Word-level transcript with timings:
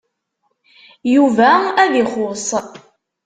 Yuba 1.13 1.51
ad 1.83 1.93
ixuṣ. 2.03 2.47